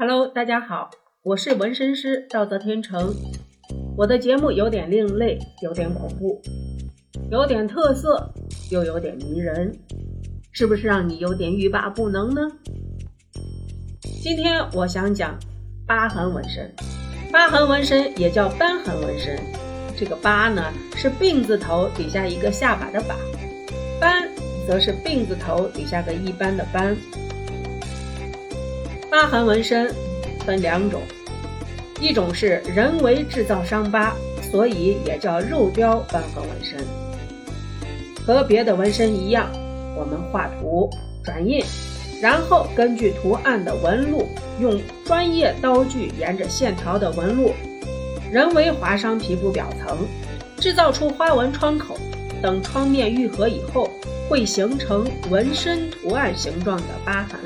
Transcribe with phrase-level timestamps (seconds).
[0.00, 0.88] Hello，大家好，
[1.22, 3.14] 我是纹身师赵泽天成。
[3.98, 6.40] 我的节目有点另类，有点恐怖，
[7.30, 8.32] 有点特色，
[8.70, 9.78] 又有点迷人，
[10.52, 12.40] 是不是让你有点欲罢不能呢？
[14.22, 15.38] 今天我想讲
[15.86, 16.74] 疤痕纹身。
[17.30, 19.38] 疤痕纹身也叫瘢痕纹身，
[19.94, 23.14] 这个疤呢是病字头底下一个下巴的疤，
[24.00, 24.26] 斑
[24.66, 26.96] 则是病字头底下个一般的斑。
[29.10, 29.92] 疤痕纹身
[30.46, 31.02] 分两种，
[32.00, 34.14] 一种是人为制造伤疤，
[34.52, 36.78] 所以也叫肉雕瘢痕纹身。
[38.24, 39.50] 和别的纹身一样，
[39.96, 40.88] 我们画图、
[41.24, 41.60] 转印，
[42.22, 44.28] 然后根据图案的纹路，
[44.60, 47.52] 用专业刀具沿着线条的纹路，
[48.30, 49.98] 人为划伤皮肤表层，
[50.56, 51.98] 制造出花纹窗口。
[52.40, 53.90] 等创面愈合以后，
[54.28, 57.38] 会形成纹身图案形状的疤痕。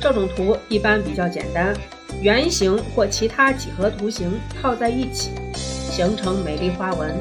[0.00, 1.74] 这种图一般比较简单，
[2.22, 7.14] 圆形或其他几何图形套在一起，形成美丽花纹。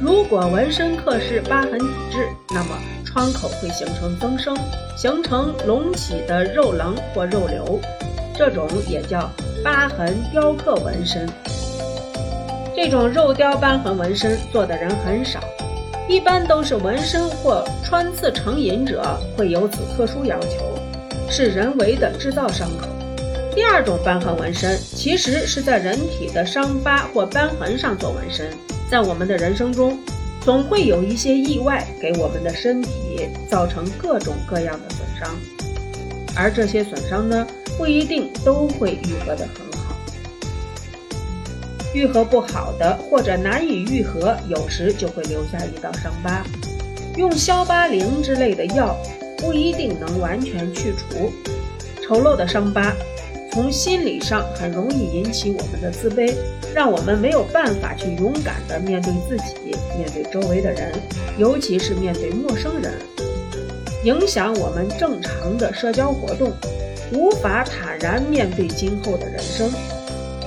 [0.00, 4.56] 如果纹身刻是疤痕体质，那么创口会形成增生，
[4.96, 7.80] 形成隆起的肉棱或肉瘤，
[8.36, 9.28] 这种也叫
[9.64, 11.28] 疤痕雕刻纹身。
[12.76, 15.40] 这种肉雕瘢痕纹身做的人很少，
[16.08, 20.77] 一般都是纹身或穿刺成瘾者会有此特殊要求。
[21.30, 22.88] 是人为的制造伤口。
[23.54, 28.50] 第二种瘢痕纹身，其实是在人体的伤疤或瘢痕上做纹身。
[28.90, 29.98] 在我们的人生中，
[30.40, 35.36] 总会有一些意外给我们的身体造成各种各样的损伤，
[36.36, 39.94] 而这些损伤呢，不一定都会愈合得很好。
[41.92, 46.44] 愈合不好的或者难以愈合，有时就会留下一道伤疤。
[47.16, 48.96] 用消疤灵之类的药。
[49.38, 51.32] 不一定能完全去除
[52.02, 52.92] 丑陋的伤疤，
[53.52, 56.34] 从心理上很容易引起我们的自卑，
[56.74, 60.92] 让我们没有办法去勇敢地面对自己，面对周围的人，
[61.38, 62.92] 尤其是面对陌生人，
[64.04, 66.52] 影响我们正常的社交活动，
[67.12, 69.70] 无法坦然面对今后的人生。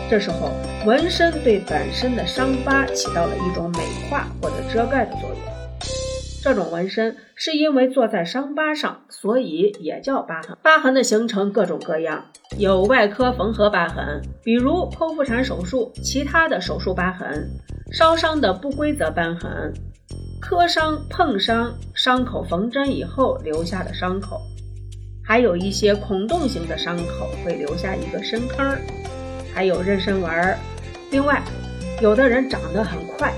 [0.09, 0.51] 这时候，
[0.85, 5.60] 纹身对本身的伤疤起到了一种美化或者遮盖的作用。
[6.43, 10.57] 这种纹身是因为坐在伤疤上，所以也叫疤痕。
[10.63, 12.25] 疤痕的形成各种各样，
[12.57, 17.47] 有外科缝合疤痕，比如剖腹产手术；其他的手术疤痕，
[17.91, 19.71] 烧伤的不规则瘢痕，
[20.41, 24.41] 磕伤、碰伤，伤口缝针以后留下的伤口，
[25.23, 28.75] 还有一些孔洞型的伤口会留下一个深坑，
[29.53, 30.57] 还有妊娠纹。
[31.11, 31.43] 另外，
[32.01, 33.31] 有的人长得很快，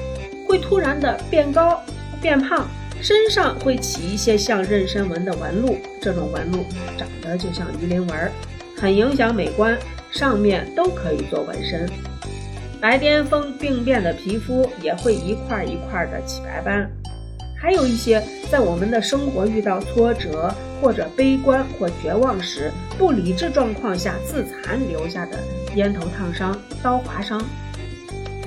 [0.47, 1.81] 会突然的变高、
[2.21, 2.65] 变胖。
[3.03, 6.59] 身上会起一些像妊娠纹的纹路，这种纹路
[6.97, 8.31] 长得就像鱼鳞纹，
[8.77, 9.77] 很影响美观，
[10.09, 11.85] 上面都可以做纹身。
[12.79, 16.89] 白癜风病变的皮肤也会一块一块的起白斑，
[17.61, 25.37] 还有一些在我们的生活遇到挫折或者悲观或绝望时，不理智状况下自残留下的
[25.75, 27.43] 烟头烫伤、刀划伤。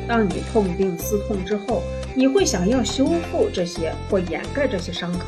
[0.09, 1.83] 当你痛定思痛之后。
[2.19, 5.27] 你会想要修复这些或掩盖这些伤口，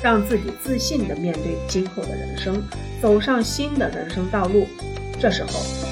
[0.00, 2.62] 让自己自信地面对今后的人生，
[3.02, 4.64] 走上新的人生道路。
[5.18, 5.50] 这时候，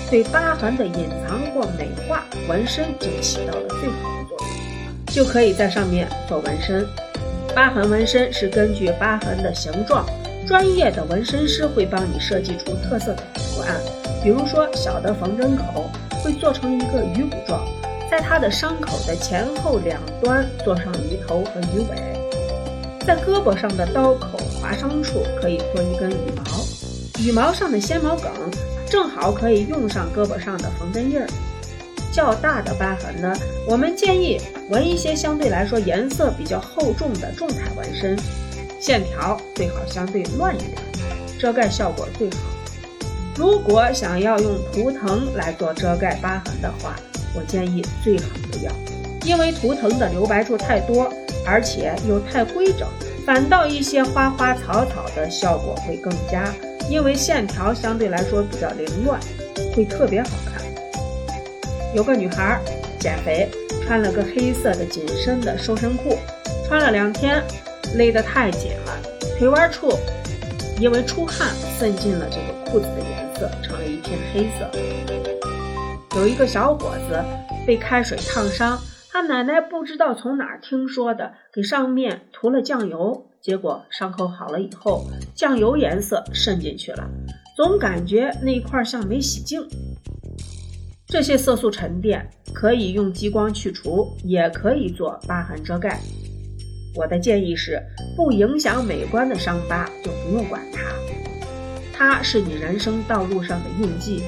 [0.09, 6.87] 对疤痕的隐藏或美化，纹身就起到了最好的作用，就可以在上面做纹身。
[7.53, 10.07] 疤痕纹身是根据疤痕的形状，
[10.47, 13.75] 专业的纹身师会帮你设计出特色的图案，
[14.23, 15.91] 比如说小的缝针口
[16.23, 17.67] 会做成一个鱼骨状。
[18.11, 21.97] 在它的伤口的前后两端做上鱼头和鱼尾，
[23.07, 28.33] 在胳膊上的刀口划伤处可以做一根羽毛，羽毛上的纤毛梗
[28.89, 31.27] 正好可以用上胳膊上的缝针印儿。
[32.11, 33.33] 较大的疤痕呢，
[33.67, 38.19] 我们建议纹一些相对来说颜色比较厚重的重彩纹身，
[38.81, 40.73] 线条最好相对乱一点，
[41.39, 42.37] 遮盖效果最好。
[43.37, 46.97] 如果想要用图腾来做遮盖疤痕的话，
[47.35, 48.73] 我建议最好不要，
[49.25, 51.13] 因为图腾的留白处太多，
[51.47, 52.89] 而且又太规整，
[53.27, 56.53] 反倒一些花花草草的效果会更佳，
[56.91, 59.21] 因为线条相对来说比较凌乱，
[59.75, 60.63] 会特别好看。
[61.95, 62.61] 有个女孩儿
[62.99, 63.49] 减肥，
[63.87, 66.19] 穿了个黑色的紧身的瘦身裤，
[66.67, 67.43] 穿了两天，
[67.95, 68.99] 勒得太紧了，
[69.39, 69.93] 腿弯处
[70.81, 71.49] 因为出汗
[71.79, 74.71] 渗进了这个裤子的颜色，成了一片黑色。
[76.19, 77.25] 有一个小伙子
[77.65, 78.77] 被开水烫伤，
[79.09, 87.09] 他奶奶不知道从哪儿听说的，给上面涂了酱油，结果伤口好了以后，酱油颜色渗进去了，
[87.57, 89.65] 总感觉那一块像没洗净。
[91.07, 96.01] 这些色素沉淀可以用激光去除，也可以做疤痕遮盖。
[96.97, 97.81] 我的建议是，
[98.17, 100.83] 不影响美观的伤疤就不用管它，
[101.93, 104.25] 它是你人生道路上的印记。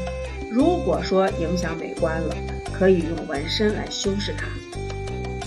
[0.50, 2.34] 如果说影响美观了，
[2.72, 4.46] 可以用纹身来修饰它。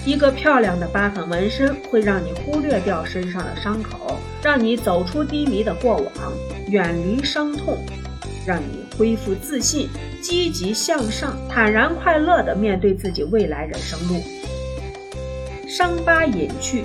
[0.05, 6.33] 一个漂亮的疤痕纹身会让你忽略掉身上的伤口，让你走出低迷的过往，
[6.69, 7.77] 远离伤痛，
[8.45, 9.89] 让你恢复自信。
[10.21, 14.23] 积极向上，坦然快乐地面对自己未来人生路，
[15.67, 16.83] 伤疤隐去，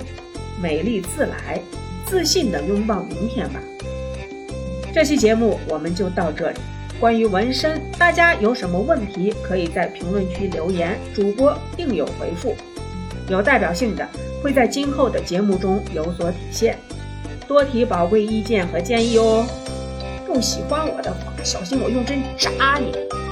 [0.61, 1.61] 美丽自来，
[2.05, 3.61] 自信地拥抱明天吧。
[4.93, 6.59] 这期节目我们就到这里。
[6.99, 12.53] 关于纹身，大家有什么问题，可以在评论区留言，主播定有回复。
[13.29, 14.05] 有代表性的
[14.43, 16.77] 会在今后的节目中有所体现，
[17.47, 19.47] 多提宝贵意见和建议哦。
[20.27, 23.28] 不喜欢我的话，小心我用针扎你。